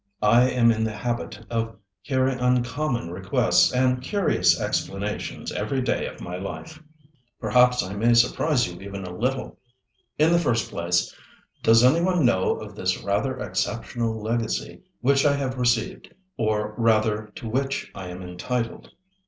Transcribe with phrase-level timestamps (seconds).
[0.23, 6.19] I am in the habit of hearing uncommon requests and curious explanations every day of
[6.21, 6.81] my life."
[7.39, 9.59] "Perhaps I may surprise even you a little.
[10.17, 11.15] In the first place,
[11.61, 17.27] does any one know of this rather exceptional legacy which I have received, or rather
[17.35, 18.89] to which I am entitled?"